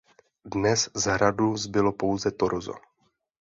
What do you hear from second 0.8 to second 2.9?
z hradu zbylo pouze torzo.